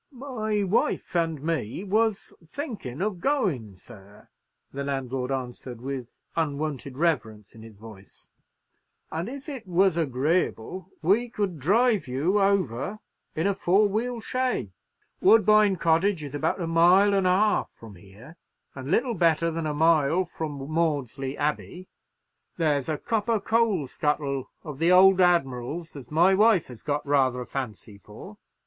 "My 0.11 0.63
wife 0.63 1.15
and 1.15 1.43
me 1.43 1.83
was 1.83 2.33
thinkin' 2.43 3.03
of 3.03 3.19
goin' 3.21 3.75
sir," 3.75 4.29
the 4.73 4.83
landlord 4.83 5.31
answered, 5.31 5.79
with 5.79 6.17
unwonted 6.35 6.97
reverence 6.97 7.53
in 7.53 7.61
his 7.61 7.77
voice; 7.77 8.27
and, 9.11 9.29
if 9.29 9.47
it 9.47 9.67
was 9.67 9.97
agreeable, 9.97 10.89
we 11.03 11.29
could 11.29 11.59
drive 11.59 12.07
you 12.07 12.41
over 12.41 12.97
in 13.35 13.45
a 13.45 13.53
four 13.53 13.87
wheel 13.87 14.19
shay. 14.19 14.71
Woodbine 15.21 15.75
Cottage 15.75 16.23
is 16.23 16.33
about 16.33 16.59
a 16.59 16.65
mile 16.65 17.13
and 17.13 17.27
a 17.27 17.29
half 17.29 17.69
from 17.71 17.93
here, 17.93 18.37
and 18.73 18.89
little 18.89 19.13
better 19.13 19.51
than 19.51 19.67
a 19.67 19.73
mile 19.75 20.25
from 20.25 20.53
Maudesley 20.67 21.37
Abbey. 21.37 21.87
There's 22.57 22.89
a 22.89 22.97
copper 22.97 23.39
coal 23.39 23.85
scuttle 23.85 24.49
of 24.63 24.79
the 24.79 24.91
old 24.91 25.21
admiral's 25.21 25.95
as 25.95 26.09
my 26.09 26.33
wife 26.33 26.69
has 26.69 26.81
got 26.81 27.05
rather 27.05 27.39
a 27.39 27.45
fancy 27.45 27.99
for. 27.99 28.37